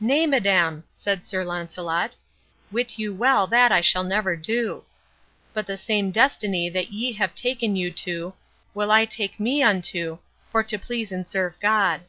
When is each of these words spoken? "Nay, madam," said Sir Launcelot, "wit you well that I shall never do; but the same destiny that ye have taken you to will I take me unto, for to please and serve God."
"Nay, 0.00 0.26
madam," 0.26 0.82
said 0.92 1.24
Sir 1.24 1.44
Launcelot, 1.44 2.16
"wit 2.72 2.98
you 2.98 3.14
well 3.14 3.46
that 3.46 3.70
I 3.70 3.80
shall 3.80 4.02
never 4.02 4.34
do; 4.34 4.82
but 5.52 5.64
the 5.68 5.76
same 5.76 6.10
destiny 6.10 6.68
that 6.68 6.90
ye 6.90 7.12
have 7.12 7.36
taken 7.36 7.76
you 7.76 7.92
to 7.92 8.34
will 8.74 8.90
I 8.90 9.04
take 9.04 9.38
me 9.38 9.62
unto, 9.62 10.18
for 10.50 10.64
to 10.64 10.76
please 10.76 11.12
and 11.12 11.28
serve 11.28 11.60
God." 11.60 12.00